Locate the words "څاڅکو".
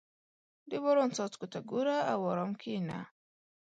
1.17-1.45